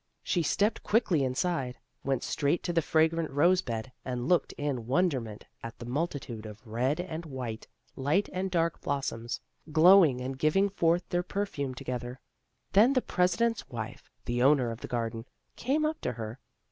[0.23, 5.21] She stepped quickly inside, went straight to the fragrant rose bed and looked in wonder
[5.21, 9.41] ment at the multitude of red and white, light and dark blossoms,
[9.71, 12.19] glowing and giving forth their perfume together.
[12.71, 15.23] Then the President's wife, the owner of the garden,
[15.55, 16.39] came up to her.